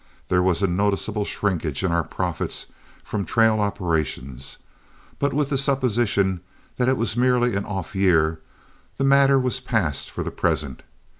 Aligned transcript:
There 0.29 0.41
was 0.41 0.63
a 0.63 0.67
noticeable 0.67 1.25
shrinkage 1.25 1.83
in 1.83 1.91
our 1.91 2.03
profits 2.03 2.71
from 3.03 3.23
trail 3.23 3.59
operations, 3.59 4.57
but 5.19 5.31
with 5.31 5.49
the 5.49 5.59
supposition 5.59 6.41
that 6.77 6.89
it 6.89 6.97
was 6.97 7.15
merely 7.15 7.55
an 7.55 7.65
off 7.65 7.95
year, 7.95 8.39
the 8.97 9.03
matter 9.03 9.37
was 9.37 9.59
passed 9.59 10.09
for 10.09 10.23
the 10.23 10.31
present. 10.31 10.81